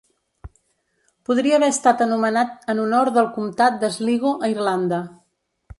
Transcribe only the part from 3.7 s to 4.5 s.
de Sligo